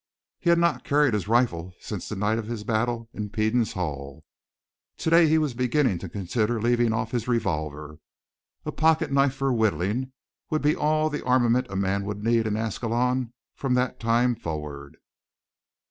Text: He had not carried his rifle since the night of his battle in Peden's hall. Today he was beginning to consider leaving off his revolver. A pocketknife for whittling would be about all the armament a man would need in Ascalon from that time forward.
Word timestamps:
He 0.39 0.49
had 0.49 0.57
not 0.57 0.83
carried 0.83 1.13
his 1.13 1.27
rifle 1.27 1.75
since 1.79 2.09
the 2.09 2.15
night 2.15 2.39
of 2.39 2.47
his 2.47 2.63
battle 2.63 3.07
in 3.13 3.29
Peden's 3.29 3.73
hall. 3.73 4.23
Today 4.97 5.27
he 5.27 5.37
was 5.37 5.53
beginning 5.53 5.99
to 5.99 6.09
consider 6.09 6.59
leaving 6.59 6.91
off 6.91 7.11
his 7.11 7.27
revolver. 7.27 7.99
A 8.65 8.71
pocketknife 8.71 9.33
for 9.35 9.53
whittling 9.53 10.11
would 10.49 10.63
be 10.63 10.71
about 10.73 10.81
all 10.81 11.09
the 11.11 11.23
armament 11.23 11.67
a 11.69 11.75
man 11.75 12.03
would 12.05 12.23
need 12.23 12.47
in 12.47 12.57
Ascalon 12.57 13.31
from 13.53 13.75
that 13.75 13.99
time 13.99 14.33
forward. 14.33 14.97